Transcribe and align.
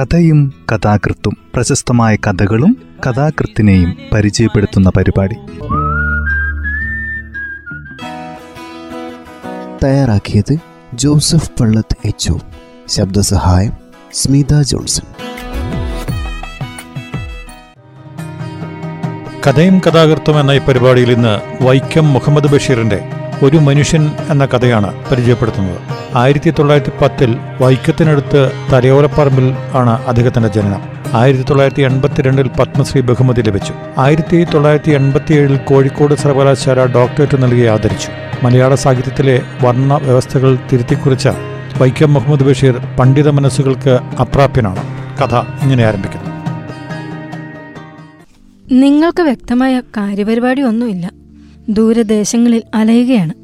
കഥയും 0.00 0.54
കഥാകൃത്തും 0.72 1.36
പ്രശസ്തമായ 1.54 2.16
കഥകളും 2.16 2.76
കഥാകൃത്തിനെയും 3.06 3.96
പരിചയപ്പെടുത്തുന്ന 4.12 4.90
പരിപാടി. 4.96 5.34
തയ്യാറാക്കിയത് 9.84 10.56
ജോസഫ് 10.94 11.50
പള്ളത്ത് 11.60 11.96
എച്ച് 12.04 12.32
ശബ്ദസഹായം 12.88 13.72
സ്മിത 14.12 14.62
ജോൺസൺ. 14.62 15.06
കഥയും 19.46 19.78
കഥാകൃത്തും 19.78 20.40
എന്ന 20.40 20.50
ഈ 20.50 20.58
പരിപാടിയിൽ 20.58 21.12
ഇന്ന് 21.12 21.64
വൈക്കം 21.64 22.12
മുഹമ്മദ് 22.12 22.52
ബഷീറിന്റെ 22.52 23.19
ഒരു 23.42 23.56
മനുഷ്യൻ 23.56 24.10
എന്ന 24.30 24.46
കഥയാണ് 24.46 25.04
പരിചയപ്പെടുത്തുന്നത്. 25.10 25.78
ആയിരത്തി 26.16 26.50
തൊള്ളായിരത്തി 26.50 27.04
പത്തിൽ 27.04 27.36
വൈക്കത്തിനടുത്ത് 27.60 28.50
തലയോലപ്പറമ്പിൽ 28.72 29.54
ആണ് 29.72 30.06
അദ്ദേഹത്തിന്റെ 30.06 30.48
ജനനം. 30.48 30.82
ആയിരത്തി 31.14 31.42
തൊള്ളായിരത്തി 31.42 31.82
എൺപത്തിരണ്ടിൽ 31.82 32.48
പത്മശ്രീ 32.48 33.02
ബഹുമതി 33.02 33.42
ലഭിച്ചു. 33.42 33.74
ആയിരത്തി 33.98 34.46
തൊള്ളായിരത്തി 34.54 34.90
എൺപത്തിയേഴിൽ 34.90 35.56
കോഴിക്കോട് 35.56 36.14
സർവകലാശാല 36.14 36.86
ഡോക്ടറേറ്റ് 36.86 37.42
നൽകി 37.42 37.64
ആദരിച്ചു. 37.66 38.08
മലയാള 38.42 38.74
സാഹിത്യത്തിലെ 38.74 39.42
വർണ 39.62 39.94
വ്യവസ്ഥകൾ 39.94 40.58
തിരുത്തിക്കുറിച്ച 40.72 41.28
വൈക്കം 41.78 42.14
മുഹമ്മദ് 42.14 42.42
ബഷീർ 42.42 42.76
പണ്ഡിത 42.98 43.28
മനസ്സുകൾക്ക് 43.28 43.98
അപ്രാപ്യനാണ്. 44.20 44.82
കഥ 45.20 45.34
ഇങ്ങനെ 45.34 45.84
ആരംഭിക്കുന്നു. 45.84 46.30
നിങ്ങൾക്ക് 48.80 49.22
വ്യക്തമായ 49.22 49.80
കാര്യപരിപാടി 49.80 50.62
ഒന്നുമില്ല. 50.62 51.19
ദൂരദേശങ്ങളിൽ 51.70 52.62
അലയുകയാണ്. 52.74 53.34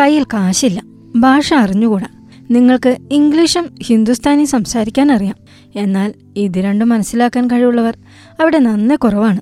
കയ്യിൽ 0.00 0.24
കാശില്ല. 0.24 0.82
ഭാഷ 1.16 1.54
അറിഞ്ഞുകൂടാ. 1.54 2.06
നിങ്ങൾക്ക് 2.50 2.96
ഇംഗ്ലീഷും 3.12 3.74
ഹിന്ദുസ്ഥാനി 3.82 4.44
സംസാരിക്കാൻ 4.44 5.12
അറിയാം. 5.12 5.36
എന്നാൽ 5.76 6.14
ഇത് 6.36 6.58
രണ്ടും 6.58 6.88
മനസ്സിലാക്കാൻ 6.88 7.50
കഴിവുള്ളവർ 7.50 7.98
അവിടെ 8.40 8.58
നന്നേ 8.58 8.96
കുറവാണ്. 8.96 9.40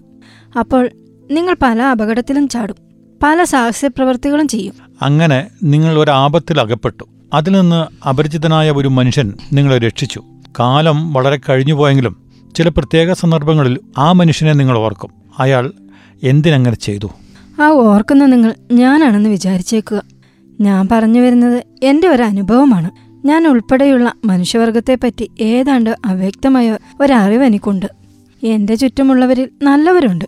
അപ്പോൾ 0.58 0.90
നിങ്ങൾ 1.30 1.56
പല 1.62 1.82
അപകടത്തിലും 1.82 2.48
ചാടും. 2.48 2.74
പല 3.22 3.44
സാഹസ്യപ്രവർത്തികളും 3.44 4.48
ചെയ്യും. 4.48 4.74
അങ്ങനെ 5.02 5.46
നിങ്ങൾ 5.62 5.98
ഒരു 5.98 6.10
ആപത്തിൽ 6.10 6.60
അകപ്പെട്ടു. 6.60 7.04
അതിൽ 7.34 7.52
നിന്ന് 7.52 8.08
അപരിചിതനായ 8.08 8.70
ഒരു 8.70 8.88
മനുഷ്യൻ 8.88 9.32
നിങ്ങളെ 9.52 9.78
രക്ഷിച്ചു. 9.78 10.22
കാലം 10.60 11.12
വളരെ 11.12 11.40
കഴിഞ്ഞുപോയെങ്കിലും 11.48 12.16
ചില 12.56 12.68
പ്രത്യേക 12.68 13.12
സന്ദർഭങ്ങളിൽ 13.12 13.78
ആ 13.98 14.12
മനുഷ്യനെ 14.12 14.52
നിങ്ങൾ 14.52 14.78
ഓർക്കും. 14.78 15.10
അയാൾ 15.38 15.72
എന്തിനങ്ങനെ 16.22 16.76
ചെയ്തു? 16.76 17.10
ആ 17.62 17.68
ഓർക്കുന്ന 17.68 18.26
നിങ്ങൾ 18.26 18.54
ഞാനാണെന്ന് 18.72 19.28
വിചാരിച്ചേക്കുക. 19.30 20.02
ഞാൻ 20.60 20.88
പറഞ്ഞു 20.92 21.20
വരുന്നത് 21.20 21.64
എന്റെ 21.82 22.08
ഒരു 22.08 22.22
അനുഭവമാണ് 22.22 22.90
ഞാൻ 23.26 23.48
ഉൾപ്പെടെയുള്ള 23.48 24.14
മനുഷ്യവർഗത്തെപ്പറ്റി 24.24 25.30
ഏതാണ്ട് 25.40 25.96
അവ്യക്തമായ 26.04 26.78
ഒരറിവ് 27.00 27.44
എനിക്കുണ്ട്. 27.44 27.86
എന്റെ 28.42 28.74
ചുറ്റുമുള്ളവരിൽ 28.74 29.48
നല്ലവരുണ്ട്. 29.62 30.24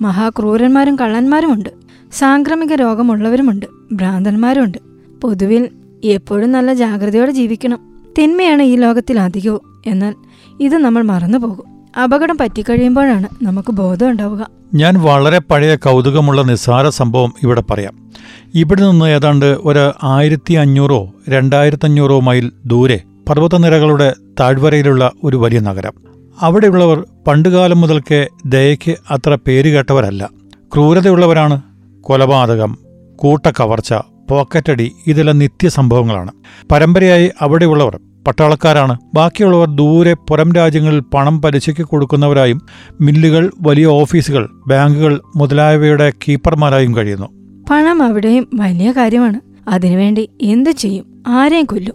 മഹാക്രൂരന്മാരും 0.00 0.96
കള്ളന്മാരുമുണ്ട്. 0.96 1.68
സാംക്രമിക 2.12 2.72
രോഗമുള്ളവരുമുണ്ട്. 2.72 3.66
ഭ്രാന്തന്മാരുണ്ട് 3.92 4.78
പൊതുവിൽ 5.22 5.68
എപ്പോഴും 6.04 6.52
നല്ല 6.52 6.72
ജാഗ്രതയോടെ 6.74 7.30
ജീവിക്കണം. 7.30 7.78
തിന്മയാണ് 8.18 8.62
ഈ 8.62 8.76
ലോകത്തിൽ 8.76 9.20
അധികവും. 9.20 9.82
എന്നാൽ 9.86 10.14
ഇത് 10.60 10.76
നമ്മൾ 10.76 11.02
മറന്നുപോകും. 11.02 11.73
അപകടം 12.02 12.38
പറ്റിക്കഴിയുമ്പോഴാണ് 12.40 13.44
നമുക്ക് 13.44 13.72
ബോധം 13.72 14.10
ഉണ്ടാവുക. 14.10 14.46
ഞാൻ 14.74 14.94
വളരെ 14.94 15.38
പഴയ 15.38 15.76
കൗതുകമുള്ള 15.76 16.42
നിസ്സാര 16.42 16.88
സംഭവം 16.88 17.32
ഇവിടെ 17.42 17.62
പറയാം. 17.70 18.10
ഇവിടെ 18.54 18.80
നിന്ന് 18.80 19.06
ഏതാണ്ട് 19.06 19.46
ഒരു 19.46 19.92
ആയിരത്തി 20.02 20.54
അഞ്ഞൂറോ 20.54 21.12
രണ്ടായിരത്തഞ്ഞൂറോ 21.28 22.20
മൈൽ 22.20 22.52
ദൂരെ 22.66 23.00
പർവതനിരകളുടെ 23.28 24.14
താഴ്വരയിലുള്ള 24.40 25.12
ഒരു 25.24 25.36
വലിയ 25.36 25.60
നഗരം. 25.60 25.92
അവിടെയുള്ളവർ 26.40 27.04
പണ്ടുകാലം 27.26 27.80
മുതൽക്കേ 27.80 28.26
ദയയ്ക്ക് 28.46 28.96
അത്ര 29.10 29.38
പേരുകേട്ടവരല്ല 29.46 30.30
ക്രൂരതയുള്ളവരാണ് 30.74 31.62
കൊലപാതകം 32.00 32.78
കൂട്ടക്കവർച്ച 33.16 33.94
പോക്കറ്റടി 34.30 34.92
ഇതെല്ലാം 35.06 35.38
നിത്യസംഭവങ്ങളാണ്. 35.38 36.30
പരമ്പരയായി 36.72 37.30
അവിടെയുള്ളവർ 37.40 38.00
പട്ടാളക്കാരാണ്. 38.26 38.96
ബാക്കിയുള്ളവർ 39.14 39.68
ദൂരെ 39.68 40.14
പുറം 40.14 40.52
രാജ്യങ്ങളിൽ 40.52 41.00
പണം 41.00 41.42
പലിശയ്ക്ക് 41.42 41.82
കൊടുക്കുന്നവരായും 41.82 42.62
മില്ലുകൾ 43.00 43.50
വലിയ 43.60 43.86
ഓഫീസുകൾ 43.86 44.48
ബാങ്കുകൾ 44.66 45.20
മുതലായവയുടെ 45.36 46.12
കീപ്പർമാരായും 46.28 46.96
കഴിയുന്നു. 46.96 47.26
പണം 47.70 48.02
അവിടെയും 48.02 48.48
വലിയ 48.54 48.92
കാര്യമാണ്. 48.92 49.40
അതിനുവേണ്ടി 49.68 50.30
എന്തു 50.42 50.70
ചെയ്യും? 50.70 51.04
ആരെയും 51.26 51.64
കൊല്ലും? 51.64 51.94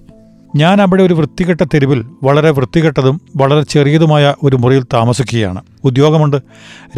ഞാൻ 0.56 0.82
അവിടെ 0.82 1.04
ഒരു 1.04 1.14
വൃത്തികെട്ട 1.14 1.64
തെരുവിൽ 1.64 2.06
വളരെ 2.24 2.50
വൃത്തികെട്ടതും 2.50 3.22
വളരെ 3.38 3.62
ചെറിയതുമായ 3.62 4.36
ഒരു 4.44 4.56
മുറിയിൽ 4.56 4.84
താമസിക്കുകയാണ്. 4.94 5.62
ഉദ്യോഗമുണ്ട്. 5.84 6.38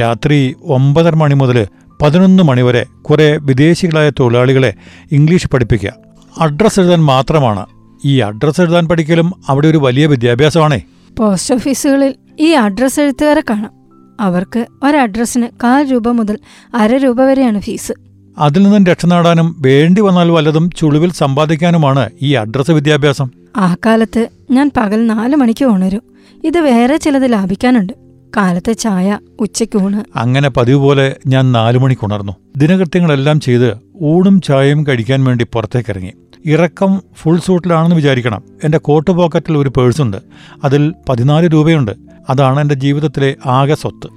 രാത്രി 0.02 0.56
ഒമ്പതര 0.64 1.16
മണി 1.16 1.34
മുതൽ 1.34 1.68
പതിനൊന്ന് 2.02 2.44
മണിവരെ 2.44 2.86
കുറെ 3.02 3.38
വിദേശികളായ 3.42 4.10
തൊഴിലാളികളെ 4.10 4.74
ഇംഗ്ലീഷ് 5.12 5.48
പഠിപ്പിക്കുക. 5.48 5.94
അഡ്രസ്സ് 6.40 6.80
എഴുതാൻ 6.80 7.04
മാത്രമാണ് 7.04 7.66
ഈ 8.06 8.20
അഡ്രസ് 8.20 8.62
എഴുതാൻ 8.62 8.88
പഠിക്കലും 8.88 9.32
അവിടെ 9.50 9.68
ഒരു 9.68 9.78
വലിയ 9.78 10.06
വിദ്യാഭ്യാസമാണേ. 10.06 10.82
പോസ്റ്റ് 11.20 11.56
ഓഫീസുകളിൽ 11.56 12.16
ഈ 12.40 12.52
അഡ്രസ് 12.52 13.00
എഴുത്തുകാരെ 13.00 13.44
കാണാം. 13.50 13.72
അവർക്ക് 14.20 14.66
ഒരഡ്രസ്സിന് 14.84 15.48
കാൽ 15.64 15.92
രൂപ 15.92 16.10
മുതൽ 16.10 16.38
അര 16.76 16.96
രൂപ 16.96 17.22
വരെയാണ് 17.22 17.62
ഫീസ് 17.62 17.94
അതിൽ 18.38 18.64
നിന്നും 18.64 18.86
രക്ഷ 18.86 19.06
നേടാനും 19.06 19.56
വേണ്ടി 19.60 20.02
വന്നാൽ 20.02 20.32
വല്ലതും 20.32 20.70
ചുളിവിൽ 20.72 21.12
സമ്പാദിക്കാനുമാണ് 21.12 22.10
ഈ 22.22 22.34
അഡ്രസ് 22.34 22.72
വിദ്യാഭ്യാസം. 22.72 23.30
ആ 23.58 23.76
കാലത്ത് 23.86 24.28
ഞാൻ 24.52 24.72
പകൽ 24.78 25.08
നാലു 25.08 25.36
മണിക്ക് 25.36 25.66
ഉണരും. 25.66 26.02
ഇത് 26.44 26.60
വേറെ 26.60 26.98
ചിലത് 26.98 27.34
ലാഭിക്കാനുണ്ട്. 27.34 27.94
കാലത്തെ 28.38 28.74
ചായ 28.74 29.20
ഉച്ചയ്ക്ക് 29.40 29.84
ഊണ്. 29.84 30.18
അങ്ങനെ 30.18 30.50
പതിവ് 30.50 30.80
പോലെ 30.80 31.16
ഞാൻ 31.28 31.52
നാലു 31.52 31.80
മണിക്ക് 31.80 32.06
ഉണർന്നു. 32.06 32.32
ദിനകൃത്യങ്ങളെല്ലാം 32.58 33.40
ചെയ്ത് 33.40 33.74
ഊണും 34.02 34.42
ചായയും 34.42 34.88
കഴിക്കാൻ 34.88 35.24
വേണ്ടി 35.24 35.46
പുറത്തേക്കിറങ്ങി. 35.54 36.14
ഇറക്കം 36.46 37.02
ഫുൾ 37.14 37.40
സൂട്ടിലാണെന്ന് 37.40 37.96
വിചാരിക്കണം. 37.96 38.44
എന്റെ 38.64 38.78
കോട്ട് 38.78 39.12
പോക്കറ്റിൽ 39.12 39.58
ഒരു 39.58 39.70
പേഴ്സുണ്ട് 39.70 40.18
അതിൽ 40.64 40.94
പതിനാല് 41.10 41.54
രൂപയുണ്ട്. 41.54 41.92
അതാണ് 42.30 42.60
എന്റെ 42.60 42.76
ജീവിതത്തിലെ 42.76 43.36
ആകെ 43.46 43.76
സ്വത്ത്. 43.76 44.08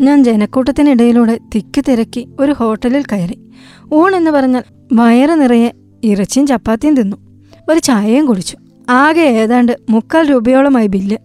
ഞാൻ 0.00 0.24
ജനക്കൂട്ടത്തിനിടയിലൂടെ 0.24 1.40
തിക്കി 1.54 1.80
തിരക്കി 1.80 2.28
ഒരു 2.40 2.52
ഹോട്ടലിൽ 2.52 3.04
കയറി. 3.12 3.38
ഊൺ 3.94 4.16
എന്ന് 4.16 4.30
പറഞ്ഞാൽ 4.30 4.62
വയറ് 4.92 5.40
നിറയെ 5.40 5.72
ഇറച്ചിയും 6.04 6.46
ചപ്പാത്തിയും 6.46 6.94
തിന്നു. 6.94 7.16
ഒരു 7.68 7.78
ചായയും 7.78 8.26
കുടിച്ചു. 8.26 8.56
ആകെ 8.90 9.20
ഏതാണ്ട് 9.20 9.78
മുക്കാൽ 9.90 10.30
രൂപയോളമായി 10.30 10.86
ബില്ല്. 10.86 11.16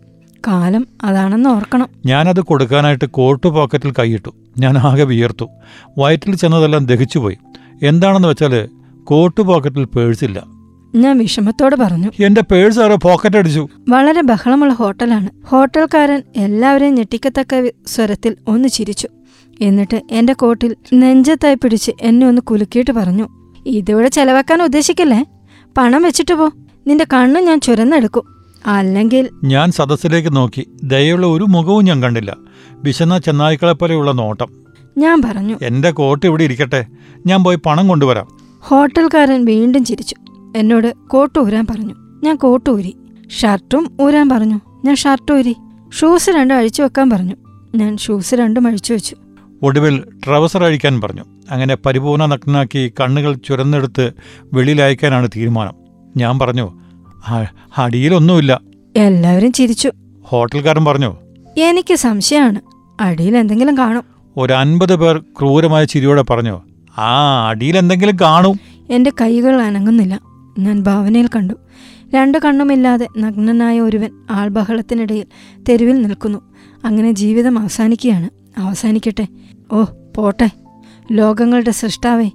കാലം 0.47 0.87
അതാണെന്ന് 1.03 1.49
ഓർക്കണം. 1.49 1.87
ഞാനത് 2.05 2.41
കൊടുക്കാനായിട്ട് 2.41 3.05
കോട്ട് 3.05 3.47
പോക്കറ്റിൽ 3.47 3.91
കൈയിട്ടു. 3.91 4.31
ഞാൻ 4.57 4.77
ആകെ 4.77 5.03
വിയർത്തു. 5.03 5.45
വയറ്റിൽ 5.97 6.35
ചെന്നതെല്ലാം 6.35 6.85
ദഹിച്ചുപോയി. 6.85 7.37
എന്താണെന്ന് 7.83 8.27
വെച്ചാൽ 8.27 8.69
കോട്ട് 9.07 9.41
പോക്കറ്റിൽ 9.41 9.83
പേഴ്സില്ല 9.83 10.43
ഞാൻ 10.95 11.17
വിഷമത്തോട് 11.17 11.75
പറഞ്ഞു. 11.75 12.23
എന്റെ 12.25 12.41
പേഴ്സ് 12.41 12.79
ആരോ 12.79 12.95
പോക്കറ്റ് 12.95 13.35
അടിച്ചു. 13.35 13.67
വളരെ 13.89 14.21
ബഹളമുള്ള 14.21 14.73
ഹോട്ടലാണ്. 14.73 15.29
ഹോട്ടൽക്കാരൻ 15.45 16.23
എല്ലാവരെയും 16.35 16.95
ഞെട്ടിക്കത്തക്ക 16.95 17.71
സ്വരത്തിൽ 17.87 18.35
ഒന്ന് 18.47 18.69
ചിരിച്ചു. 18.69 19.07
എന്നിട്ട് 19.61 20.01
എന്റെ 20.11 20.33
കോട്ടിൽ 20.33 20.75
നെഞ്ചത്തായി 20.93 21.55
പിടിച്ച് 21.55 21.91
എന്നെ 22.01 22.27
ഒന്ന് 22.27 22.41
കുലുക്കിയിട്ട് 22.41 22.91
പറഞ്ഞു. 22.91 23.27
ഇതിവിടെ 23.65 24.07
ചെലവാക്കാൻ 24.07 24.63
ഉദ്ദേശിക്കല്ലേ? 24.63 25.25
പണം 25.77 26.03
വെച്ചിട്ട് 26.03 26.33
പോ. 26.33 26.51
നിന്റെ 26.87 27.05
കണ്ണ് 27.13 27.39
ഞാൻ 27.39 27.59
ചുരന്നെടുക്കും. 27.59 28.23
അല്ലെങ്കിൽ 28.65 29.29
ഞാൻ 29.43 29.71
സദസ്സിലേക്ക് 29.71 30.35
നോക്കി. 30.35 30.67
ദയുള്ള 30.83 31.27
ഒരു 31.27 31.43
മുഖവും 31.43 31.85
ഞാൻ 31.85 32.03
കണ്ടില്ല. 32.03 32.37
വിശന്ന 32.71 33.17
ചെന്നായ്ക്കളെപ്പോലെയുള്ള 33.17 34.11
നോട്ടം. 34.11 34.47
ഞാൻ 34.97 35.21
പറഞ്ഞു. 35.21 35.57
എന്റെ 35.61 35.91
കോട്ട് 35.91 36.25
ഇവിടെ 36.25 36.43
ഇരിക്കട്ടെ. 36.43 36.85
ഞാൻ 37.25 37.43
പോയി 37.43 37.55
പണം 37.55 37.87
കൊണ്ടുവരാം. 37.87 38.46
ഹോട്ടൽക്കാരൻ 38.61 39.45
വീണ്ടും 39.45 39.85
ചിരിച്ചു. 39.85 40.15
എന്നോട് 40.57 40.93
കോട്ട് 41.07 41.39
ഊരാൻ 41.39 41.65
പറഞ്ഞു. 41.69 41.93
ഞാൻ 42.23 42.35
കോട്ട് 42.35 42.69
ഊരി. 42.69 42.97
ഷർട്ടും 43.29 43.97
ഊരാൻ 44.01 44.29
പറഞ്ഞു. 44.29 44.61
ഞാൻ 44.85 44.95
ഷർട്ട് 44.95 45.31
ഊരി. 45.31 45.55
ഷൂസ് 45.99 46.29
രണ്ടും 46.29 46.55
അഴിച്ചു 46.55 46.83
വെക്കാൻ 46.83 47.09
പറഞ്ഞു. 47.09 47.35
ഞാൻ 47.75 47.97
ഷൂസ് 47.97 48.33
രണ്ടും 48.33 48.67
അഴിച്ചു 48.67 48.93
വെച്ചു. 48.93 49.15
ഒടുവിൽ 49.63 50.03
ട്രൗസർ 50.25 50.63
അഴിക്കാൻ 50.63 51.01
പറഞ്ഞു. 51.01 51.21
അങ്ങനെ 51.51 51.75
പരിപൂർണ 51.75 52.25
നഗ്നാക്കി 52.25 52.93
കണ്ണുകൾ 53.01 53.33
ചുരന്നെടുത്ത് 53.33 54.11
വെളിയിലയക്കാനാണ് 54.53 55.29
തീരുമാനം. 55.35 55.73
ഞാൻ 56.17 56.39
പറഞ്ഞു 56.39 56.81
"ആ- 57.27 57.47
അടിയിലൊന്നുമില്ല. 57.77 58.61
എല്ലാവരും 58.97 59.51
ചിരിച്ചു. 59.51 59.91
ഹോട്ടൽക്കാരൻ 60.23 60.85
പറഞ്ഞു 60.85 61.15
എനിക്ക് 61.57 61.95
സംശയമാണ്. 61.95 62.61
അടിയിൽ 63.01 63.37
എന്തെങ്കിലും 63.37 63.77
കാണും. 63.77 64.03
ഒരു 64.37 64.53
അൻപത് 64.53 64.95
പേർ 64.95 65.17
ക്രൂരമായ 65.17 65.85
ചിരിയോടെ 65.85 66.21
പറഞ്ഞു 66.21 66.61
ആ 66.97 67.47
അടിയിൽ 67.49 67.77
എന്തെങ്കിലും 67.77 68.17
കാണും. 68.21 68.59
എന്റെ 68.89 69.11
കൈകൾ 69.21 69.61
അനങ്ങുന്നില്ല. 69.61 70.19
ഞാൻ 70.59 70.79
ഭാവനയിൽ 70.79 71.29
കണ്ടു. 71.35 71.53
രണ്ടു 72.15 72.37
കണ്ണുമില്ലാതെ 72.37 73.07
നഗ്നനായ 73.17 73.79
ഒരുവൻ 73.79 74.11
ആൾബഹളത്തിനിടയിൽ 74.29 75.25
തെരുവിൽ 75.69 76.01
നിൽക്കുന്നു. 76.01 76.39
അങ്ങനെ 76.85 77.11
ജീവിതം 77.11 77.59
അവസാനിക്കുകയാണ്. 77.59 78.29
അവസാനിക്കട്ടെ. 78.57 79.27
ഓ 79.71 79.83
പോട്ടെ. 80.15 80.49
ലോകങ്ങളുടെ 81.11 81.71
സൃഷ്ടാവേ 81.71 82.29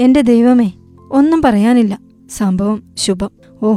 എന്റെ 0.00 0.20
ദൈവമേ 0.20 0.70
ഒന്നും 1.10 1.42
പറയാനില്ല. 1.42 1.98
സംഭവം 2.36 2.82
ശുഭം. 2.96 3.30
ഓ 3.62 3.76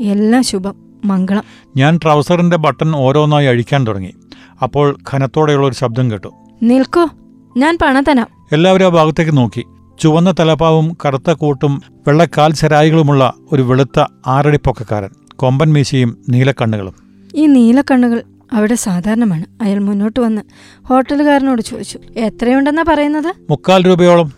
എല്ലാം 0.00 0.42
ശുഭം. 0.42 0.74
മംഗളം. 1.04 1.42
ഞാൻ 1.76 1.98
ട്രൗസറിന്റെ 2.02 2.56
ബട്ടൺ 2.56 2.96
ഓരോന്നായി 2.96 3.46
അഴിക്കാൻ 3.46 3.86
തുടങ്ങി. 3.86 4.14
അപ്പോൾ 4.62 4.96
ഖനത്തോടെയുള്ള 5.10 5.66
ഒരു 5.66 5.74
ശബ്ദം 5.74 6.10
കേട്ടു. 6.10 6.28
നിൽക്കോ. 6.62 7.08
ഞാൻ 7.56 7.78
പണം 7.82 8.02
തരാം. 8.02 8.26
എല്ലാവരും 8.52 8.84
ആ 8.84 8.88
ഭാഗത്തേക്ക് 8.88 9.36
നോക്കി. 9.36 9.64
ചുവന്ന 10.00 10.34
തലപ്പാവും 10.40 10.96
കറുത്ത 11.06 11.30
കൂട്ടും 11.30 11.82
വെള്ളക്കാൽ 12.06 12.52
ചരായികളുമുള്ള 12.52 13.32
ഒരു 13.52 13.62
വെളുത്ത 13.62 14.04
ആറടിപ്പൊക്കക്കാരൻ. 14.26 15.08
കൊമ്പൻ 15.36 15.72
മീശയും 15.72 16.18
നീലക്കണ്ണുകളും 16.30 16.94
ഈ 17.34 17.46
നീലക്കണ്ണുകൾ 17.46 18.22
അവിടെ 18.52 18.74
സാധാരണമാണ്. 18.74 19.44
അയാൾ 19.62 19.78
മുന്നോട്ട് 19.78 20.20
വന്ന് 20.20 20.42
ഹോട്ടലുകാരനോട് 20.84 21.62
ചോദിച്ചു 21.62 21.98
എത്രയുണ്ടെന്നാ 22.16 22.84
പറയുന്നത്? 22.88 23.34
മുക്കാൽ 23.50 23.86
രൂപയോളം. 23.86 24.32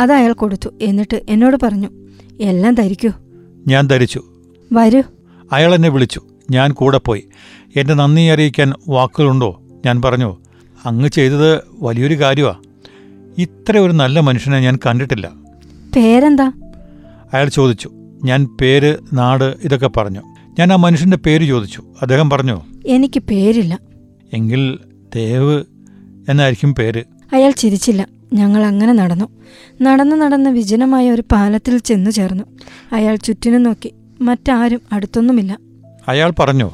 അത് 0.00 0.12
അയാൾ 0.12 0.32
കൊടുത്തു. 0.32 0.68
എന്നിട്ട് 0.82 1.22
എന്നോട് 1.28 1.56
പറഞ്ഞു 1.62 1.88
എല്ലാം 2.40 2.74
ധരിക്കൂ. 2.74 3.10
ഞാൻ 3.68 3.86
ധരിച്ചു. 3.86 4.22
വരൂ. 4.72 5.02
അയാൾ 5.52 5.74
എന്നെ 5.74 5.88
വിളിച്ചു. 5.88 6.20
ഞാൻ 6.50 6.72
കൂടെ 6.72 6.98
പോയി. 6.98 7.28
എന്റെ 7.76 7.94
നന്ദി 7.94 8.22
അറിയിക്കാൻ 8.22 8.72
വാക്കുകളുണ്ടോ? 8.88 9.62
ഞാൻ 9.86 10.02
പറഞ്ഞു 10.02 10.36
അങ്ങ് 10.86 11.08
ചെയ്തത് 11.08 11.60
വലിയൊരു 11.80 12.14
കാര്യമാ. 12.14 12.54
ഇത്ര 13.38 13.78
ഒരു 13.78 13.92
നല്ല 13.92 14.20
മനുഷ്യനെ 14.20 14.60
ഞാൻ 14.60 14.78
കണ്ടിട്ടില്ല. 14.86 15.30
പേരെന്താ? 15.96 16.52
അയാൾ 17.34 17.48
ചോദിച്ചു. 17.48 17.90
ഞാൻ 18.24 18.46
പേര് 18.60 18.96
നാട് 19.12 19.54
ഇതൊക്കെ 19.64 19.88
പറഞ്ഞു. 19.88 20.22
ഞാൻ 20.58 20.72
ആ 20.72 20.76
മനുഷ്യന്റെ 20.76 21.16
പേര് 21.16 21.44
ചോദിച്ചു. 21.44 21.82
അദ്ദേഹം 22.02 22.30
പറഞ്ഞു? 22.30 22.60
എനിക്ക് 22.86 23.20
പേരില്ല. 23.20 23.78
എങ്കിൽ 24.32 24.78
ദേവ് 25.14 25.64
എന്നായിരിക്കും 26.28 26.74
പേര്. 26.74 27.04
അയാൾ 27.32 27.50
ചിരിച്ചില്ല. 27.50 28.08
ഞങ്ങൾ 28.32 28.64
അങ്ങനെ 28.64 28.92
നടന്നു. 28.92 29.24
നടന്നു 29.82 30.16
നടന്ന് 30.16 30.50
വിജനമായ 30.50 31.10
ഒരു 31.10 31.22
പാലത്തിൽ 31.32 31.78
ചെന്നു 31.78 32.10
ചേർന്നു. 32.10 32.44
അയാൾ 32.92 33.16
ചുറ്റിനും 33.16 33.62
നോക്കി. 33.62 33.92
മറ്റാരും 34.20 34.80
അടുത്തൊന്നുമില്ല. 34.92 35.58
അയാൾ 36.08 36.32
പറഞ്ഞു? 36.38 36.70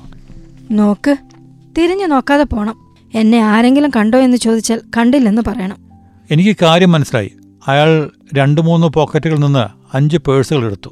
നോക്ക്. 0.70 1.16
തിരിഞ്ഞു 1.78 2.06
നോക്കാതെ 2.06 2.44
പോണം. 2.44 2.74
എന്നെ 3.14 3.38
ആരെങ്കിലും 3.38 3.90
കണ്ടോ 3.96 4.18
എന്ന് 4.18 4.36
ചോദിച്ചാൽ 4.36 4.80
കണ്ടില്ലെന്ന് 4.96 5.42
പറയണം. 5.46 5.87
എനിക്ക് 6.30 6.56
കാര്യം 6.62 6.92
മനസ്സിലായി. 6.92 7.32
അയാൾ 7.68 8.10
രണ്ട് 8.34 8.60
മൂന്ന് 8.60 8.86
പോക്കറ്റുകളിൽ 8.86 9.40
നിന്ന് 9.40 9.96
അഞ്ച് 9.96 10.16
പേഴ്സുകൾ 10.16 10.64
എടുത്തു. 10.64 10.90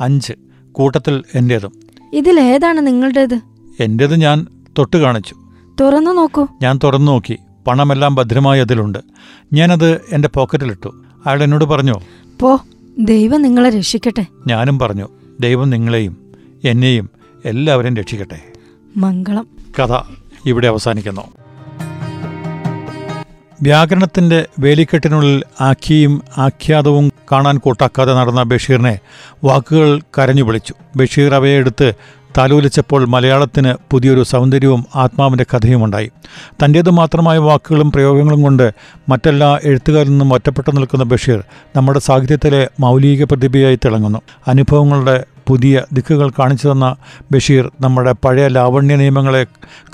അഞ്ച് 0.00 0.32
കൂട്ടത്തിൽ 0.72 1.22
എന്റേതും. 1.34 1.72
ഇതിൽ 2.12 2.40
ഏതാണ് 2.40 2.86
നിങ്ങളുടേത്? 2.86 3.40
എന്റേത് 3.80 4.16
ഞാൻ 4.20 4.46
തൊട്ട് 4.78 4.96
കാണിച്ചു. 4.96 5.34
തുറന്നു 5.80 6.10
നോക്കൂ. 6.10 6.46
ഞാൻ 6.62 6.78
തുറന്നു 6.84 7.12
നോക്കി. 7.12 7.38
പണമെല്ലാം 7.66 8.14
ഭദ്രമായി 8.14 8.60
അതിലുണ്ട്. 8.60 8.98
ഞാനത് 9.52 10.00
എന്റെ 10.12 10.28
പോക്കറ്റിലിട്ടു. 10.28 10.88
അയാൾ 11.26 11.42
എന്നോട് 11.42 11.64
പറഞ്ഞു 11.64 11.94
പോ 12.40 12.60
ദൈവം 12.98 13.42
നിങ്ങളെ 13.42 13.70
രക്ഷിക്കട്ടെ. 13.70 14.26
ഞാനും 14.46 14.78
പറഞ്ഞു 14.78 15.08
ദൈവം 15.40 15.70
നിങ്ങളെയും 15.70 16.16
എന്നെയും 16.64 17.10
എല്ലാവരെയും 17.44 17.96
രക്ഷിക്കട്ടെ. 17.96 18.40
മംഗളം. 18.96 19.46
കഥ 19.80 20.00
ഇവിടെ 20.46 20.68
അവസാനിക്കുന്നു. 20.68 21.39
വ്യാകരണത്തിന്റെ 23.62 24.46
വേലിക്കെട്ടിനുള്ളിൽ 24.58 25.42
ആഖ്യയും 25.60 26.22
ആഖ്യാതവും 26.38 27.12
കാണാൻ 27.32 27.58
കൂട്ടാക്കാതെ 27.58 28.12
നടന്ന 28.14 28.42
ബഷീറിനെ 28.42 28.98
വാക്കുകൾ 29.44 30.00
കരഞ്ഞു 30.18 30.42
വിളിച്ചു. 30.42 30.74
ബഷീർ 30.96 31.34
അവയെ 31.34 31.54
എടുത്ത് 31.54 31.92
താലോലിച്ചപ്പോൾ 32.38 33.06
മലയാളത്തിന് 33.06 33.74
പുതിയൊരു 33.90 34.22
സൗന്ദര്യവും 34.22 34.86
ആത്മാവിന്റെ 34.96 35.46
കഥയുമുണ്ടായി 35.54 36.10
തന്റേത് 36.64 36.90
മാത്രമായ 36.90 37.38
വാക്കുകളും 37.38 37.92
പ്രയോഗങ്ങളും 37.92 38.42
കൊണ്ട് 38.42 38.74
മറ്റെല്ലാ 39.08 39.58
എഴുത്തുകാരിൽ 39.64 40.10
നിന്നും 40.10 40.32
ഒറ്റപ്പെട്ടു 40.32 40.70
നിൽക്കുന്ന 40.70 41.04
ബഷീർ 41.04 41.44
നമ്മുടെ 41.76 41.98
സാഹിത്യത്തിലെ 41.98 42.68
മൗലിക 42.80 43.24
പ്രതിഭയായി 43.24 43.76
തിളങ്ങുന്നു. 43.76 44.20
അനുഭവങ്ങളുടെ 44.48 45.24
പുതിയ 45.50 45.82
ദിക്കുകൾ 45.92 46.30
കാണിച്ചു 46.30 46.68
തന്ന 46.68 46.96
ബഷീർ 47.32 47.70
നമ്മുടെ 47.80 48.12
പഴയ 48.12 48.48
ലാവണ്യ 48.48 48.96
നിയമങ്ങളെ 48.96 49.46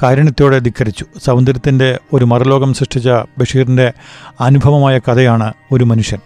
കാരുണ്യത്തോടെ 0.02 0.58
ധിക്കരിച്ചു. 0.58 1.04
സൗന്ദര്യത്തിന്റെ 1.24 1.98
ഒരു 2.12 2.24
മറുലോകം 2.24 2.74
സൃഷ്ടിച്ച 2.74 3.08
ബഷീറിന്റെ 3.38 3.92
അനുഭവമായ 4.40 4.98
കഥയാണ് 4.98 5.52
ഒരു 5.72 5.84
മനുഷ്യൻ. 5.84 6.20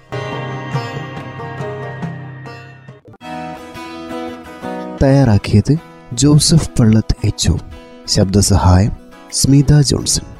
തയ്യാറാക്കിയത് 5.02 5.76
ജോസഫ് 6.12 6.70
പള്ളത്ത് 6.80 7.26
എച്ച് 7.26 7.52
ശബ്ദസഹായം 8.08 8.92
സ്മിത 9.32 9.80
ജോൺസൺ. 9.80 10.39